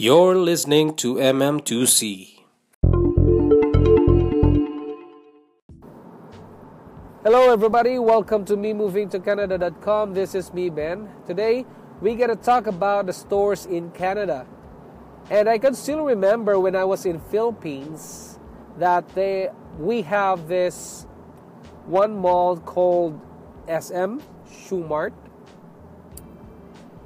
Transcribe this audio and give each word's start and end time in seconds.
You're 0.00 0.36
listening 0.36 0.94
to 1.02 1.16
MM2C. 1.16 2.44
Hello, 7.24 7.50
everybody. 7.50 7.98
Welcome 7.98 8.44
to 8.44 8.56
me 8.56 8.74
moving 8.74 9.08
to 9.08 9.18
Canada.com. 9.18 10.14
This 10.14 10.36
is 10.36 10.54
me, 10.54 10.70
Ben. 10.70 11.08
Today, 11.26 11.66
we 12.00 12.14
got 12.14 12.28
to 12.28 12.36
talk 12.36 12.68
about 12.68 13.06
the 13.06 13.12
stores 13.12 13.66
in 13.66 13.90
Canada. 13.90 14.46
And 15.30 15.48
I 15.48 15.58
can 15.58 15.74
still 15.74 16.04
remember 16.04 16.60
when 16.60 16.76
I 16.76 16.84
was 16.84 17.04
in 17.04 17.18
Philippines 17.18 18.38
that 18.78 19.08
they 19.16 19.50
we 19.80 20.02
have 20.02 20.46
this 20.46 21.08
one 21.86 22.16
mall 22.16 22.56
called 22.58 23.20
SM 23.66 24.18
Shoe 24.48 24.84
Mart. 24.84 25.12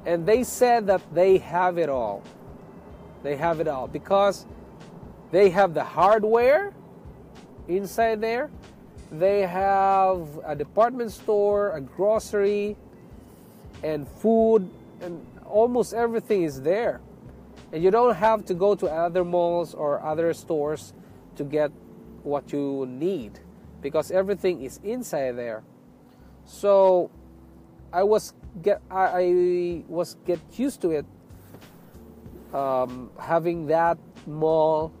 And 0.05 0.27
they 0.27 0.43
said 0.43 0.85
that 0.85 1.01
they 1.11 1.39
have 1.39 1.79
it 1.79 1.89
all. 1.89 2.21
They 3.23 3.37
have 3.37 3.59
it 3.59 3.67
all 3.67 3.87
because 3.87 4.45
they 5.31 5.49
have 5.49 5.73
the 5.73 5.83
hardware 5.83 6.73
inside 7.67 8.21
there. 8.21 8.51
They 9.11 9.41
have 9.41 10.27
a 10.45 10.55
department 10.55 11.11
store, 11.11 11.71
a 11.71 11.81
grocery, 11.81 12.75
and 13.83 14.07
food, 14.07 14.69
and 15.01 15.25
almost 15.45 15.93
everything 15.93 16.43
is 16.43 16.61
there. 16.61 17.01
And 17.71 17.83
you 17.83 17.91
don't 17.91 18.15
have 18.15 18.45
to 18.45 18.53
go 18.53 18.75
to 18.75 18.87
other 18.87 19.23
malls 19.23 19.73
or 19.73 20.03
other 20.03 20.33
stores 20.33 20.93
to 21.35 21.43
get 21.43 21.71
what 22.23 22.51
you 22.51 22.85
need 22.87 23.39
because 23.81 24.11
everything 24.11 24.61
is 24.61 24.79
inside 24.83 25.31
there. 25.37 25.63
So 26.45 27.09
I 27.91 28.03
was 28.03 28.33
get 28.61 28.81
I, 28.89 29.83
was 29.87 30.15
get 30.25 30.39
used 30.57 30.81
to 30.81 30.91
it 30.91 31.05
um, 32.53 33.09
having 33.19 33.65
that 33.67 33.97
mall 34.27 34.91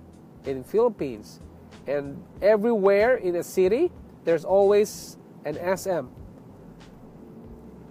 in 0.45 0.63
Philippines 0.63 1.39
and 1.87 2.21
everywhere 2.41 3.15
in 3.15 3.35
a 3.35 3.43
city 3.43 3.91
there's 4.25 4.45
always 4.45 5.17
an 5.45 5.55
SM 5.77 6.07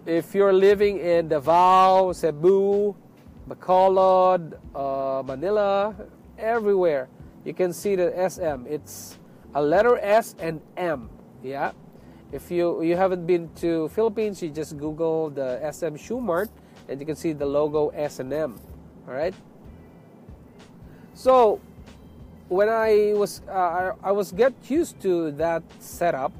if 0.04 0.34
you're 0.34 0.52
living 0.52 0.98
in 0.98 1.28
Davao, 1.28 2.10
Cebu, 2.12 2.94
Bacolod, 3.48 4.58
uh, 4.74 5.22
Manila, 5.22 5.94
everywhere 6.38 7.08
you 7.44 7.54
can 7.54 7.72
see 7.72 7.96
the 7.96 8.10
SM. 8.28 8.66
It's 8.66 9.18
a 9.54 9.62
letter 9.62 9.98
S 9.98 10.34
and 10.38 10.60
M. 10.76 11.10
Yeah. 11.42 11.72
If 12.30 12.50
you 12.50 12.82
you 12.82 12.96
haven't 12.96 13.26
been 13.26 13.50
to 13.60 13.88
Philippines, 13.90 14.42
you 14.42 14.50
just 14.50 14.78
Google 14.78 15.30
the 15.30 15.60
SM 15.70 15.96
Shoe 15.96 16.20
Mart 16.20 16.50
and 16.88 17.00
you 17.00 17.06
can 17.06 17.16
see 17.16 17.32
the 17.32 17.46
logo 17.46 17.88
S 17.88 18.20
and 18.20 18.32
M. 18.32 18.58
All 19.06 19.14
right. 19.14 19.34
So 21.14 21.60
when 22.48 22.68
I 22.68 23.12
was 23.14 23.42
uh, 23.48 23.92
I 24.02 24.12
was 24.12 24.32
get 24.32 24.52
used 24.68 25.00
to 25.02 25.32
that 25.32 25.62
setup, 25.78 26.32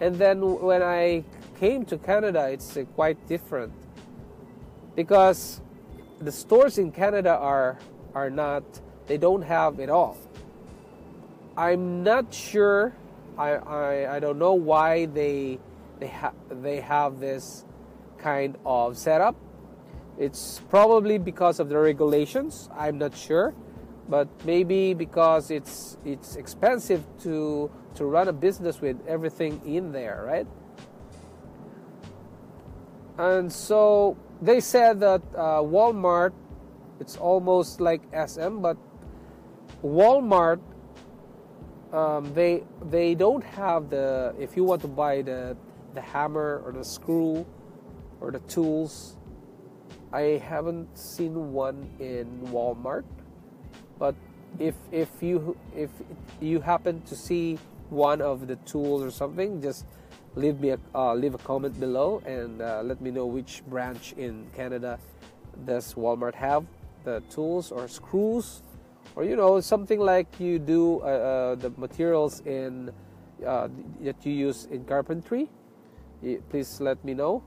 and 0.00 0.16
then 0.16 0.40
when 0.60 0.82
I 0.82 1.24
came 1.58 1.84
to 1.86 1.98
Canada, 1.98 2.48
it's 2.48 2.76
uh, 2.76 2.84
quite 2.94 3.18
different 3.26 3.72
because 4.94 5.60
the 6.20 6.32
stores 6.32 6.78
in 6.78 6.92
Canada 6.92 7.36
are 7.36 7.78
are 8.14 8.30
not 8.30 8.64
they 9.06 9.18
don't 9.18 9.42
have 9.42 9.80
it 9.80 9.90
all. 9.90 10.16
I'm 11.56 12.04
not 12.04 12.32
sure. 12.32 12.94
I, 13.36 13.50
I, 13.50 14.16
I 14.16 14.20
don't 14.20 14.38
know 14.38 14.54
why 14.54 15.06
they 15.06 15.58
they 15.98 16.06
have 16.06 16.34
they 16.50 16.80
have 16.80 17.20
this 17.20 17.64
kind 18.18 18.56
of 18.64 18.96
setup. 18.96 19.36
It's 20.18 20.60
probably 20.68 21.18
because 21.18 21.60
of 21.60 21.68
the 21.68 21.78
regulations. 21.78 22.68
I'm 22.76 22.98
not 22.98 23.16
sure, 23.16 23.54
but 24.08 24.28
maybe 24.44 24.94
because 24.94 25.50
it's 25.50 25.98
it's 26.04 26.36
expensive 26.36 27.04
to 27.22 27.70
to 27.94 28.04
run 28.06 28.28
a 28.28 28.32
business 28.32 28.80
with 28.80 28.96
everything 29.06 29.60
in 29.66 29.92
there, 29.92 30.24
right? 30.26 30.46
And 33.18 33.52
so 33.52 34.16
they 34.40 34.60
said 34.60 35.00
that 35.00 35.22
uh, 35.34 35.60
Walmart, 35.60 36.32
it's 37.00 37.16
almost 37.16 37.80
like 37.80 38.02
SM, 38.14 38.58
but 38.58 38.76
Walmart, 39.82 40.60
um, 41.92 42.32
they 42.34 42.62
they 42.88 43.14
don't 43.14 43.44
have 43.44 43.90
the. 43.90 44.34
If 44.38 44.56
you 44.56 44.64
want 44.64 44.82
to 44.82 44.88
buy 44.88 45.22
the 45.22 45.56
the 45.94 46.00
hammer 46.00 46.62
or 46.64 46.72
the 46.72 46.84
screw 46.84 47.44
or 48.20 48.30
the 48.30 48.40
tools, 48.40 49.16
I 50.12 50.40
haven't 50.40 50.96
seen 50.96 51.52
one 51.52 51.90
in 51.98 52.26
Walmart. 52.52 53.04
But 53.98 54.14
if 54.58 54.74
if 54.92 55.08
you 55.22 55.56
if 55.76 55.90
you 56.40 56.60
happen 56.60 57.02
to 57.02 57.14
see 57.14 57.58
one 57.90 58.20
of 58.20 58.46
the 58.46 58.56
tools 58.66 59.02
or 59.02 59.10
something, 59.10 59.60
just 59.62 59.84
leave 60.34 60.60
me 60.60 60.70
a, 60.70 60.78
uh, 60.94 61.14
leave 61.14 61.34
a 61.34 61.38
comment 61.38 61.78
below 61.80 62.22
and 62.26 62.60
uh, 62.62 62.82
let 62.84 63.00
me 63.00 63.10
know 63.10 63.26
which 63.26 63.62
branch 63.66 64.14
in 64.16 64.46
Canada 64.54 64.98
does 65.64 65.94
Walmart 65.94 66.34
have 66.34 66.64
the 67.04 67.22
tools 67.30 67.72
or 67.72 67.88
screws. 67.88 68.62
Or 69.16 69.24
you 69.24 69.36
know 69.36 69.60
something 69.60 69.98
like 69.98 70.38
you 70.38 70.58
do 70.58 71.00
uh, 71.00 71.04
uh 71.04 71.54
the 71.56 71.70
materials 71.76 72.40
in 72.46 72.92
uh, 73.44 73.68
that 74.02 74.24
you 74.24 74.32
use 74.32 74.66
in 74.70 74.84
carpentry. 74.84 75.48
Please 76.50 76.80
let 76.80 77.02
me 77.04 77.14
know. 77.14 77.42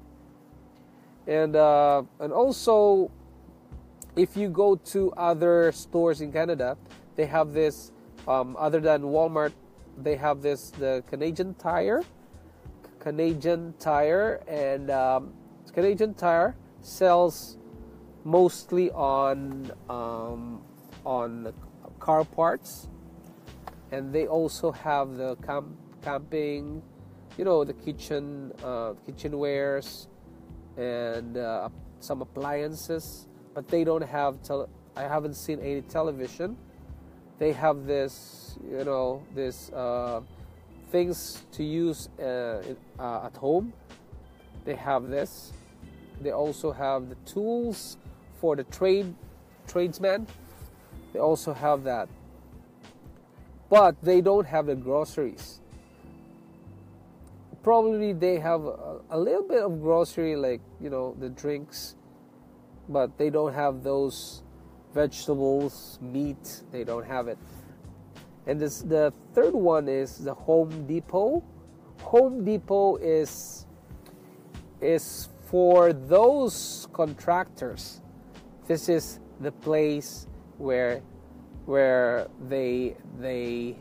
And 1.27 1.55
uh, 1.55 2.03
and 2.19 2.33
also 2.33 3.11
if 4.15 4.35
you 4.35 4.49
go 4.49 4.75
to 4.75 5.11
other 5.13 5.71
stores 5.71 6.21
in 6.21 6.31
Canada 6.31 6.77
they 7.15 7.25
have 7.25 7.53
this 7.53 7.91
um, 8.27 8.55
other 8.59 8.79
than 8.79 9.01
Walmart 9.03 9.53
they 9.97 10.15
have 10.15 10.41
this 10.41 10.71
the 10.71 11.03
Canadian 11.09 11.53
Tire 11.55 12.03
Canadian 13.01 13.73
Tire, 13.79 14.41
and 14.47 14.91
um, 14.91 15.33
Canadian 15.73 16.13
Tire 16.13 16.55
sells 16.81 17.57
mostly 18.23 18.91
on 18.91 19.71
um, 19.89 20.61
on 21.03 21.51
car 21.99 22.23
parts, 22.23 22.87
and 23.91 24.13
they 24.13 24.27
also 24.27 24.71
have 24.71 25.17
the 25.17 25.35
camp, 25.37 25.67
camping, 26.03 26.83
you 27.37 27.43
know, 27.43 27.63
the 27.65 27.73
kitchen 27.73 28.53
uh, 28.63 28.93
kitchenwares, 29.07 30.07
and 30.77 31.37
uh, 31.37 31.69
some 31.99 32.21
appliances. 32.21 33.27
But 33.53 33.67
they 33.67 33.83
don't 33.83 34.03
have. 34.03 34.41
Tele- 34.43 34.69
I 34.95 35.03
haven't 35.03 35.35
seen 35.35 35.59
any 35.59 35.81
television. 35.81 36.57
They 37.39 37.53
have 37.53 37.85
this, 37.85 38.57
you 38.69 38.83
know, 38.83 39.23
this. 39.35 39.71
Uh, 39.71 40.21
things 40.91 41.41
to 41.53 41.63
use 41.63 42.09
uh, 42.19 42.61
uh, 42.99 43.25
at 43.25 43.35
home. 43.37 43.73
They 44.65 44.75
have 44.75 45.07
this. 45.07 45.53
They 46.21 46.31
also 46.31 46.71
have 46.71 47.09
the 47.09 47.15
tools 47.25 47.97
for 48.39 48.55
the 48.55 48.63
trade 48.65 49.15
tradesman. 49.67 50.27
They 51.13 51.19
also 51.19 51.53
have 51.53 51.83
that. 51.85 52.09
But 53.69 53.95
they 54.03 54.21
don't 54.21 54.45
have 54.45 54.65
the 54.65 54.75
groceries. 54.75 55.59
Probably 57.63 58.11
they 58.11 58.37
have 58.39 58.65
a, 58.65 58.99
a 59.09 59.17
little 59.17 59.43
bit 59.43 59.63
of 59.63 59.81
grocery, 59.81 60.35
like 60.35 60.61
you 60.81 60.89
know 60.89 61.15
the 61.19 61.29
drinks, 61.29 61.95
but 62.89 63.17
they 63.17 63.29
don't 63.29 63.53
have 63.53 63.83
those 63.83 64.43
vegetables, 64.93 65.99
meat. 66.01 66.63
They 66.71 66.83
don't 66.83 67.05
have 67.05 67.27
it. 67.27 67.37
And 68.47 68.59
this, 68.59 68.81
the 68.81 69.13
third 69.33 69.53
one 69.53 69.87
is 69.87 70.17
the 70.17 70.33
Home 70.33 70.87
Depot. 70.87 71.43
Home 72.01 72.43
Depot 72.43 72.95
is 72.97 73.65
is 74.81 75.29
for 75.45 75.93
those 75.93 76.87
contractors. 76.91 78.01
This 78.67 78.89
is 78.89 79.19
the 79.39 79.51
place 79.51 80.27
where 80.57 81.01
where 81.65 82.27
they 82.47 82.95
they 83.19 83.75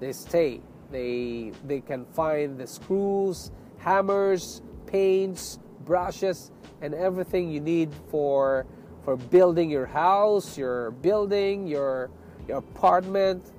they 0.00 0.12
stay. 0.12 0.60
They 0.90 1.52
they 1.66 1.80
can 1.80 2.04
find 2.06 2.58
the 2.58 2.66
screws, 2.66 3.52
hammers, 3.78 4.60
paints, 4.86 5.58
brushes, 5.84 6.50
and 6.84 6.94
everything 6.94 7.50
you 7.50 7.60
need 7.60 7.88
for 8.10 8.66
for 9.04 9.16
building 9.16 9.70
your 9.70 9.86
house, 9.86 10.58
your 10.58 10.90
building, 10.90 11.66
your 11.66 12.10
your 12.46 12.58
apartment, 12.58 13.52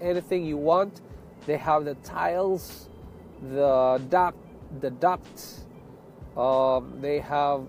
anything 0.00 0.44
you 0.44 0.58
want. 0.58 1.00
They 1.46 1.56
have 1.56 1.86
the 1.86 1.94
tiles, 2.04 2.88
the 3.40 4.00
duct, 4.10 4.36
the 4.80 4.90
ducts. 4.90 5.64
Um, 6.36 7.00
they 7.00 7.20
have 7.20 7.64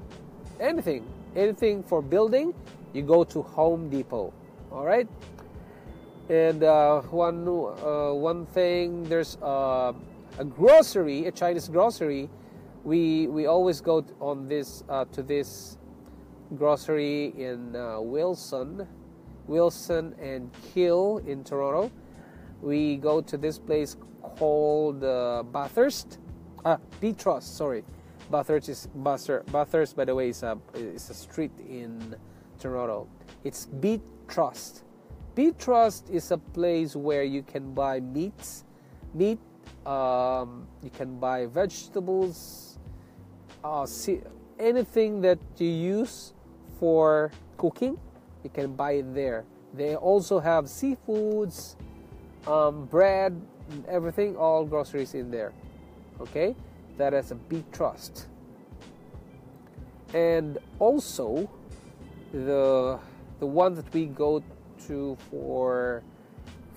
anything, 0.60 1.08
anything 1.36 1.82
for 1.84 2.02
building. 2.02 2.54
You 2.94 3.04
go 3.04 3.24
to 3.24 3.42
Home 3.42 3.90
Depot. 3.90 4.34
All 4.72 4.86
right. 4.86 5.08
And 6.28 6.64
uh, 6.64 7.02
one 7.04 7.48
uh, 7.48 8.14
one 8.14 8.46
thing, 8.48 9.04
there's 9.06 9.38
uh, 9.42 9.94
a 10.38 10.44
grocery, 10.44 11.26
a 11.26 11.32
Chinese 11.32 11.70
grocery. 11.70 12.30
We 12.84 13.28
we 13.28 13.46
always 13.46 13.82
go 13.82 14.06
on 14.20 14.48
this 14.48 14.84
uh, 14.90 15.06
to 15.12 15.22
this 15.22 15.78
grocery 16.56 17.34
in 17.38 17.76
uh, 17.76 18.00
Wilson. 18.00 18.88
Wilson 19.48 20.14
and 20.22 20.52
Keele 20.74 21.18
in 21.26 21.44
Toronto. 21.44 21.92
We 22.62 22.98
go 22.98 23.20
to 23.22 23.38
this 23.38 23.58
place 23.58 23.98
called 24.22 25.04
uh, 25.04 25.44
Bathurst. 25.44 26.20
Ah, 26.64 26.78
BTrust, 27.02 27.44
sorry. 27.44 27.84
Bathurst 28.30 28.70
is 28.70 28.88
Bathurst, 28.94 29.96
by 29.96 30.06
the 30.06 30.14
way, 30.14 30.30
is 30.30 30.44
a 30.44 30.58
is 30.76 31.10
a 31.10 31.14
street 31.14 31.52
in 31.68 32.16
Toronto. 32.60 33.08
It's 33.44 33.66
Beat 33.66 34.02
Trust. 34.28 34.84
BTrust 35.36 36.10
is 36.12 36.32
a 36.32 36.38
place 36.38 36.96
where 36.96 37.24
you 37.24 37.42
can 37.42 37.74
buy 37.74 38.00
meats, 38.00 38.66
meat. 39.14 39.40
Um, 39.86 40.68
you 40.84 40.90
can 40.90 41.20
buy 41.20 41.46
vegetables, 41.46 42.69
uh, 43.64 43.86
see, 43.86 44.22
anything 44.60 45.22
that 45.22 45.40
you 45.58 45.68
use 45.70 46.34
for 46.80 47.32
cooking. 47.58 47.98
You 48.44 48.50
can 48.50 48.74
buy 48.74 48.94
it 48.94 49.14
there. 49.14 49.46
They 49.74 49.96
also 49.96 50.40
have 50.40 50.66
seafoods, 50.66 51.76
um, 52.48 52.86
bread, 52.86 53.40
everything, 53.88 54.36
all 54.38 54.66
groceries 54.66 55.14
in 55.14 55.30
there. 55.30 55.54
Okay, 56.20 56.56
that 56.98 57.14
is 57.14 57.32
a 57.32 57.36
big 57.36 57.70
Trust. 57.72 58.28
And 60.14 60.58
also, 60.80 61.50
the 62.32 63.00
the 63.40 63.46
one 63.46 63.76
that 63.76 63.94
we 63.94 64.06
go 64.08 64.44
to 64.88 65.18
for 65.30 66.02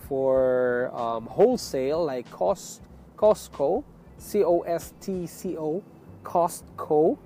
for 0.08 0.90
um, 0.94 1.26
wholesale 1.26 2.04
like 2.04 2.30
Cost, 2.30 2.82
Costco, 3.16 3.82
C 4.18 4.44
O 4.44 4.60
S 4.60 4.92
T 5.00 5.26
C 5.26 5.56
O, 5.56 5.82
Costco. 6.22 7.18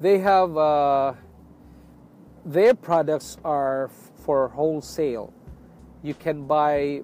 They 0.00 0.18
have 0.18 0.56
uh, 0.56 1.14
their 2.44 2.74
products 2.74 3.36
are 3.44 3.90
for 4.24 4.48
wholesale. 4.48 5.32
You 6.02 6.14
can 6.14 6.46
buy 6.46 7.02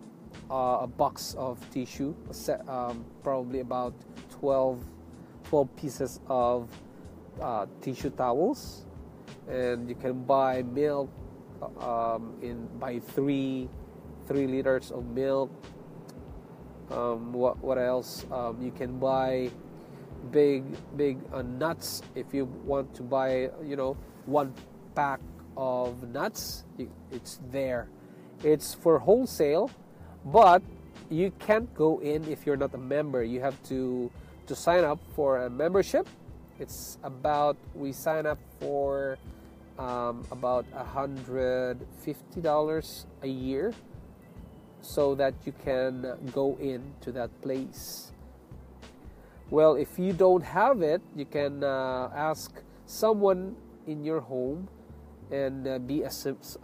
uh, 0.50 0.78
a 0.82 0.86
box 0.86 1.34
of 1.38 1.58
tissue, 1.70 2.14
set, 2.30 2.66
um, 2.68 3.04
probably 3.22 3.60
about 3.60 3.94
12, 4.30 4.82
12 5.44 5.76
pieces 5.76 6.20
of 6.28 6.70
uh, 7.40 7.66
tissue 7.82 8.10
towels 8.10 8.86
and 9.48 9.88
you 9.88 9.94
can 9.94 10.24
buy 10.24 10.62
milk 10.62 11.10
um, 11.80 12.34
in 12.42 12.66
by 12.78 12.98
three 12.98 13.68
three 14.26 14.46
liters 14.46 14.90
of 14.90 15.06
milk. 15.06 15.50
Um, 16.90 17.32
what 17.32 17.58
what 17.62 17.78
else? 17.78 18.26
Um, 18.30 18.60
you 18.60 18.70
can 18.70 18.98
buy 18.98 19.50
big 20.30 20.64
big 20.96 21.18
uh, 21.32 21.42
nuts 21.42 22.02
if 22.14 22.34
you 22.34 22.44
want 22.64 22.94
to 22.94 23.02
buy 23.02 23.50
you 23.64 23.76
know 23.76 23.96
one 24.26 24.52
pack 24.94 25.20
of 25.56 26.08
nuts. 26.08 26.64
It's 27.10 27.40
there. 27.50 27.88
It's 28.44 28.74
for 28.74 28.98
wholesale, 28.98 29.70
but 30.24 30.62
you 31.08 31.30
can't 31.38 31.72
go 31.74 32.00
in 32.00 32.30
if 32.30 32.44
you're 32.44 32.56
not 32.56 32.74
a 32.74 32.78
member. 32.78 33.22
You 33.22 33.40
have 33.40 33.62
to 33.64 34.10
to 34.46 34.54
sign 34.54 34.84
up 34.84 34.98
for 35.14 35.44
a 35.44 35.50
membership. 35.50 36.06
It's 36.58 36.98
about 37.02 37.56
we 37.74 37.92
sign 37.92 38.26
up 38.26 38.38
for 38.60 39.18
um, 39.78 40.24
about 40.30 40.64
$150 40.72 43.06
a 43.22 43.28
year 43.28 43.72
so 44.80 45.14
that 45.14 45.34
you 45.44 45.52
can 45.64 46.16
go 46.32 46.56
into 46.60 47.12
that 47.12 47.30
place. 47.42 48.12
Well, 49.50 49.76
if 49.76 49.98
you 49.98 50.12
don't 50.12 50.42
have 50.42 50.82
it, 50.82 51.00
you 51.14 51.24
can 51.24 51.62
uh, 51.62 52.10
ask 52.14 52.50
someone 52.84 53.54
in 53.86 54.02
your 54.02 54.20
home 54.20 54.68
and 55.30 55.66
uh, 55.66 55.78
be 55.78 56.02
a 56.02 56.10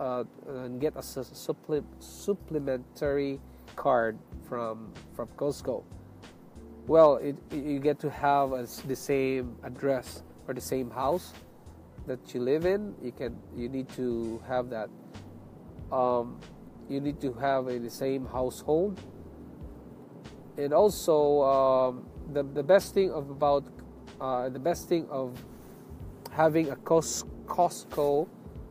uh, 0.01 0.25
and 0.49 0.81
get 0.81 0.97
a 0.97 1.03
supple- 1.03 1.87
supplementary 2.01 3.41
card 3.77 4.19
from 4.49 4.93
from 5.15 5.29
Costco. 5.37 5.85
Well, 6.89 7.17
it, 7.17 7.37
you 7.53 7.79
get 7.79 8.01
to 8.01 8.11
have 8.11 8.53
a, 8.53 8.67
the 8.87 8.97
same 8.97 9.55
address 9.63 10.25
or 10.49 10.55
the 10.55 10.61
same 10.61 10.91
house 10.91 11.33
that 12.07 12.35
you 12.35 12.41
live 12.41 12.67
in. 12.67 12.95
You 13.01 13.13
can 13.13 13.39
you 13.57 13.69
need 13.69 13.89
to 13.91 14.43
have 14.49 14.71
that. 14.71 14.91
Um, 15.93 16.41
you 16.89 17.01
need 17.01 17.21
to 17.21 17.33
have 17.35 17.69
a, 17.69 17.79
the 17.79 17.91
same 17.91 18.27
household. 18.27 19.01
And 20.59 20.75
also 20.75 21.43
um, 21.43 22.07
the, 22.33 22.43
the 22.43 22.63
best 22.63 22.95
thing 22.95 23.11
of 23.11 23.31
about 23.31 23.65
uh, 24.21 24.49
the 24.49 24.59
best 24.59 24.89
thing 24.89 25.07
of 25.11 25.37
having 26.31 26.71
a 26.71 26.77
Costco 26.77 28.29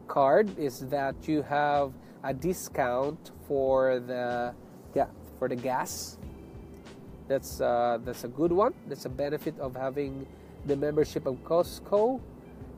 card 0.07 0.57
is 0.57 0.88
that 0.88 1.15
you 1.27 1.42
have 1.42 1.94
a 2.24 2.33
discount 2.33 3.31
for 3.48 4.00
the 4.00 4.53
yeah 4.94 5.07
for 5.39 5.48
the 5.48 5.56
gas. 5.56 6.18
That's 7.27 7.62
uh, 7.62 8.00
that's 8.03 8.24
a 8.24 8.27
good 8.27 8.51
one. 8.51 8.74
That's 8.88 9.06
a 9.06 9.09
benefit 9.09 9.57
of 9.59 9.75
having 9.75 10.27
the 10.65 10.75
membership 10.75 11.25
of 11.25 11.36
Costco. 11.44 12.19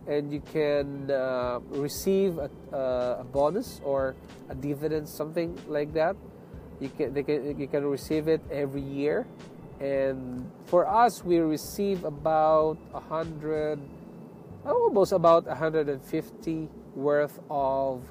And 0.06 0.34
you 0.34 0.42
can 0.52 1.10
uh, 1.10 1.60
receive 1.80 2.38
a, 2.38 2.52
a, 2.76 3.24
bonus 3.24 3.80
or 3.86 4.16
a 4.50 4.56
dividend, 4.56 5.08
something 5.08 5.58
like 5.68 5.94
that. 5.94 6.18
You 6.82 6.90
can, 6.90 7.16
can 7.24 7.58
you 7.58 7.68
can 7.68 7.86
receive 7.88 8.28
it 8.28 8.42
every 8.52 8.82
year, 8.82 9.26
and 9.84 10.50
for 10.68 10.88
us, 10.88 11.26
we 11.26 11.40
receive 11.40 12.06
about 12.06 12.78
a 12.94 13.02
hundred, 13.02 13.80
almost 14.66 15.12
about 15.12 15.46
150 15.46 16.70
worth 16.96 17.38
of 17.50 18.10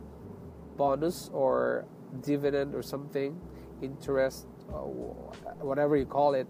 bonus 0.77 1.31
or 1.33 1.87
dividend 2.21 2.75
or 2.75 2.83
something, 2.83 3.41
interest, 3.81 4.47
uh, 4.69 4.85
whatever 5.65 5.97
you 5.97 6.05
call 6.05 6.35
it. 6.35 6.47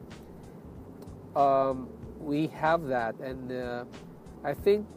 Um, 1.36 1.88
we 2.18 2.48
have 2.48 2.88
that, 2.88 3.14
and 3.20 3.52
uh, 3.52 3.84
I 4.42 4.54
think 4.54 4.88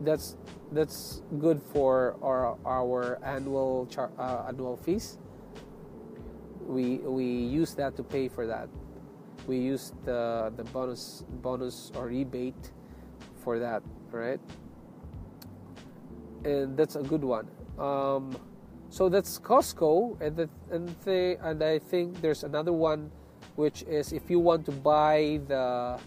that's 0.00 0.34
that's 0.72 1.20
good 1.38 1.60
for 1.74 2.16
our 2.22 2.56
our 2.64 3.18
annual 3.22 3.86
char, 3.90 4.10
uh, 4.18 4.46
annual 4.48 4.78
fees. 4.78 5.18
We 6.66 7.04
we 7.04 7.26
use 7.26 7.74
that 7.74 7.96
to 7.96 8.02
pay 8.02 8.28
for 8.28 8.46
that. 8.46 8.70
We 9.50 9.58
use 9.58 9.90
the 10.06 10.54
the 10.54 10.62
bonus 10.70 11.26
bonus 11.42 11.90
or 11.98 12.06
rebate 12.06 12.70
for 13.42 13.58
that, 13.58 13.82
right? 14.14 14.38
And 16.46 16.78
that's 16.78 16.94
a 16.94 17.02
good 17.02 17.26
one. 17.26 17.50
Um, 17.74 18.38
so 18.90 19.08
that's 19.08 19.40
Costco, 19.42 20.20
and 20.22 20.36
the, 20.36 20.48
and 20.70 20.94
the, 21.02 21.36
and 21.42 21.58
I 21.62 21.80
think 21.80 22.20
there's 22.22 22.44
another 22.44 22.72
one, 22.72 23.10
which 23.56 23.82
is 23.90 24.12
if 24.12 24.30
you 24.30 24.38
want 24.38 24.66
to 24.66 24.72
buy 24.72 25.40
the 25.48 25.98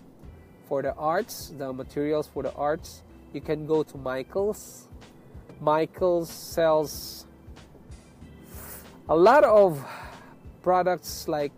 for 0.71 0.81
the 0.81 0.95
arts, 0.95 1.51
the 1.57 1.73
materials 1.73 2.31
for 2.31 2.43
the 2.43 2.53
arts, 2.55 3.03
you 3.33 3.41
can 3.41 3.67
go 3.67 3.83
to 3.83 3.97
Michaels. 3.97 4.87
Michaels 5.59 6.29
sells 6.29 7.27
a 9.09 9.15
lot 9.15 9.43
of 9.43 9.83
products 10.63 11.27
like 11.27 11.51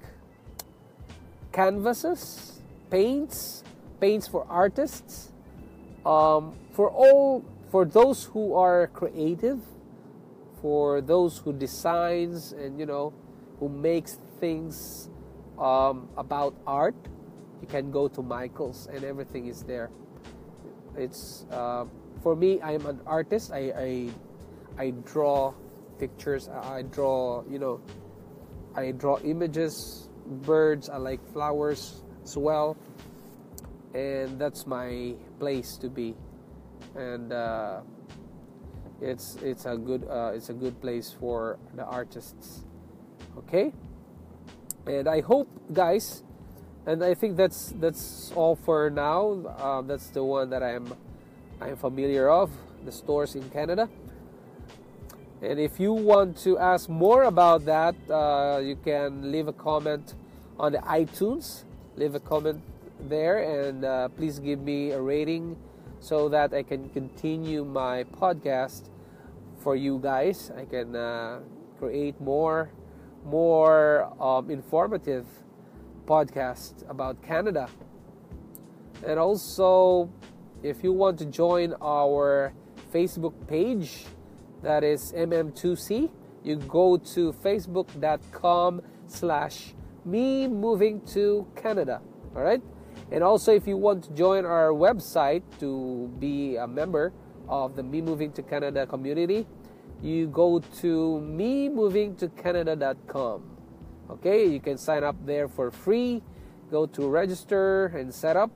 canvases, 1.56 2.60
paints, 2.92 3.64
paints 4.02 4.28
for 4.28 4.46
artists, 4.50 5.32
um, 6.06 6.54
for 6.74 6.92
all 6.92 7.46
for 7.72 7.86
those 7.86 8.26
who 8.26 8.54
are 8.54 8.88
creative, 8.88 9.60
for 10.62 11.00
those 11.00 11.38
who 11.40 11.54
designs 11.54 12.52
and 12.52 12.78
you 12.78 12.86
know 12.86 13.14
who 13.60 13.70
makes 13.70 14.20
things 14.42 15.10
um, 15.58 16.10
about 16.18 16.54
art. 16.68 16.96
You 17.62 17.68
can 17.68 17.90
go 17.90 18.10
to 18.10 18.22
Michaels 18.22 18.90
and 18.92 19.06
everything 19.06 19.48
is 19.48 19.64
there. 19.64 19.90
It's 20.98 21.46
uh, 21.52 21.86
for 22.22 22.36
me 22.36 22.60
i 22.60 22.74
am 22.74 22.86
an 22.86 23.00
artist. 23.08 23.52
I, 23.54 23.72
I 23.72 23.90
i 24.78 24.90
draw 25.08 25.54
pictures. 26.00 26.50
I 26.50 26.84
draw 26.84 27.48
you 27.48 27.60
know 27.60 27.80
i 28.76 28.92
draw 28.92 29.20
images 29.24 30.05
birds 30.26 30.90
i 30.90 30.98
like 30.98 31.22
flowers 31.32 32.04
as 32.24 32.38
well 32.38 32.78
and 33.94 34.40
that's 34.40 34.68
my 34.68 35.14
place 35.40 35.78
to 35.78 35.90
be 35.90 36.16
and 36.96 37.32
uh, 37.32 37.82
it's 39.02 39.38
it's 39.44 39.66
a 39.66 39.78
good 39.78 40.08
uh, 40.10 40.32
it's 40.34 40.50
a 40.50 40.54
good 40.54 40.80
place 40.82 41.16
for 41.20 41.58
the 41.76 41.84
artists 41.86 42.64
okay 43.38 43.72
and 44.88 45.08
i 45.08 45.22
hope 45.22 45.48
guys 45.74 46.24
and 46.86 47.04
I 47.04 47.14
think 47.14 47.36
that's 47.36 47.74
that's 47.80 48.32
all 48.36 48.56
for 48.56 48.90
now. 48.90 49.42
Um, 49.58 49.88
that's 49.88 50.08
the 50.10 50.24
one 50.24 50.50
that 50.52 50.62
I'm 50.62 50.94
I'm 51.60 51.76
familiar 51.76 52.30
of 52.30 52.52
the 52.86 52.92
stores 52.92 53.36
in 53.36 53.50
Canada. 53.50 53.90
And 55.42 55.60
if 55.60 55.80
you 55.80 55.94
want 55.94 56.38
to 56.38 56.58
ask 56.58 56.90
more 56.90 57.24
about 57.24 57.66
that, 57.66 57.96
uh, 58.10 58.60
you 58.64 58.76
can 58.76 59.32
leave 59.32 59.48
a 59.48 59.54
comment 59.54 60.16
on 60.58 60.72
the 60.72 60.80
iTunes. 60.80 61.64
Leave 61.96 62.16
a 62.16 62.20
comment 62.20 62.62
there, 63.00 63.40
and 63.40 63.86
uh, 63.86 64.10
please 64.10 64.40
give 64.40 64.60
me 64.60 64.92
a 64.92 65.00
rating 65.02 65.56
so 66.00 66.30
that 66.30 66.54
I 66.54 66.64
can 66.64 66.90
continue 66.90 67.64
my 67.64 68.04
podcast 68.04 68.90
for 69.60 69.76
you 69.76 70.00
guys. 70.00 70.52
I 70.56 70.66
can 70.66 70.96
uh, 70.96 71.40
create 71.80 72.20
more 72.20 72.70
more 73.26 74.14
um, 74.22 74.52
informative 74.52 75.26
podcast 76.06 76.88
about 76.90 77.22
Canada. 77.24 77.68
And 79.06 79.20
also, 79.20 80.10
if 80.64 80.84
you 80.84 80.94
want 80.94 81.18
to 81.20 81.26
join 81.26 81.74
our 81.82 82.54
Facebook 82.94 83.34
page, 83.48 84.06
that 84.66 84.84
is 84.84 85.14
MM2C, 85.14 86.10
you 86.44 86.58
go 86.58 86.98
to 86.98 87.32
facebook.com 87.32 88.82
slash 89.08 89.76
me 90.04 90.48
moving 90.48 91.02
to 91.14 91.48
Canada. 91.56 92.02
All 92.36 92.42
right. 92.42 92.62
And 93.12 93.24
also, 93.24 93.54
if 93.54 93.68
you 93.68 93.78
want 93.78 94.04
to 94.06 94.12
join 94.14 94.44
our 94.44 94.70
website 94.70 95.44
to 95.60 96.12
be 96.20 96.56
a 96.56 96.66
member 96.66 97.14
of 97.48 97.76
the 97.76 97.84
Me 97.84 98.02
Moving 98.02 98.32
to 98.34 98.42
Canada 98.42 98.88
community, 98.88 99.46
you 100.02 100.28
go 100.28 100.60
to 100.82 101.22
me 101.22 101.70
moving 101.70 102.16
to 102.16 102.28
Canada.com. 102.30 103.44
Okay, 104.10 104.48
you 104.48 104.60
can 104.60 104.78
sign 104.78 105.04
up 105.04 105.16
there 105.26 105.48
for 105.48 105.70
free. 105.70 106.24
Go 106.72 106.88
to 106.88 107.08
register 107.08 107.88
and 107.88 108.12
set 108.14 108.36
up. 108.36 108.50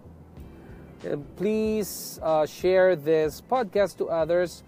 And 1.04 1.24
please 1.38 2.20
uh, 2.24 2.48
share 2.48 2.96
this 2.96 3.42
podcast 3.42 3.98
to 3.98 4.10
others 4.10 4.64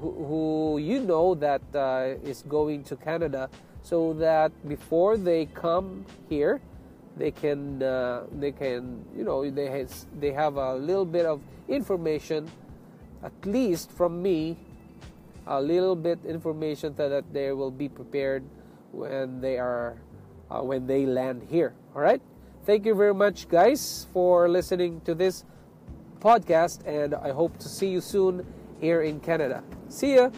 who, 0.00 0.78
you 0.78 1.00
know 1.00 1.34
that 1.34 1.62
uh, 1.74 2.14
is 2.24 2.42
going 2.48 2.84
to 2.84 2.96
Canada 2.96 3.48
so 3.82 4.12
that 4.14 4.52
before 4.68 5.16
they 5.16 5.46
come 5.46 6.04
here, 6.28 6.60
they 7.16 7.30
can 7.30 7.82
uh, 7.82 8.24
they 8.32 8.52
can 8.52 9.04
you 9.16 9.24
know 9.24 9.48
they 9.50 9.66
has, 9.66 10.06
they 10.20 10.32
have 10.32 10.56
a 10.56 10.74
little 10.74 11.06
bit 11.06 11.24
of 11.24 11.40
information 11.68 12.50
at 13.22 13.32
least 13.46 13.90
from 13.90 14.20
me 14.22 14.56
a 15.46 15.60
little 15.60 15.96
bit 15.96 16.18
information 16.26 16.94
so 16.94 17.08
that 17.08 17.24
they 17.32 17.52
will 17.52 17.70
be 17.70 17.88
prepared 17.88 18.44
when 18.92 19.40
they 19.40 19.58
are 19.58 19.96
uh, 20.50 20.60
when 20.60 20.86
they 20.86 21.06
land 21.06 21.46
here. 21.48 21.74
All 21.94 22.02
right? 22.02 22.20
Thank 22.66 22.84
you 22.84 22.94
very 22.94 23.14
much 23.14 23.48
guys 23.48 24.06
for 24.12 24.48
listening 24.48 25.00
to 25.02 25.14
this 25.14 25.44
podcast 26.20 26.84
and 26.86 27.14
i 27.14 27.30
hope 27.30 27.56
to 27.58 27.68
see 27.68 27.88
you 27.88 28.00
soon 28.00 28.44
here 28.80 29.02
in 29.02 29.20
canada. 29.20 29.62
See 29.88 30.16
ya 30.16 30.30